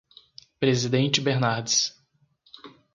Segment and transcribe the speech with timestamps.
[0.59, 1.93] Presidente Bernardes